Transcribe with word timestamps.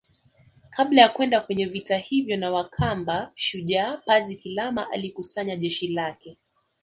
Kabla 0.69 1.01
ya 1.01 1.09
kwenda 1.09 1.39
kwenye 1.39 1.65
vita 1.65 1.97
hivyo 1.97 2.37
na 2.37 2.51
wakamba 2.51 3.31
Shujaa 3.35 3.97
Pazi 3.97 4.35
Kilama 4.35 4.91
alikusanya 4.91 5.55
jeshi 5.55 5.87
lake 5.87 6.37